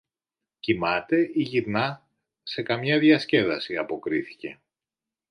[0.59, 2.07] Κοιμάται ή γυρνά
[2.43, 4.59] σε καμιά διασκέδαση, αποκρίθηκε.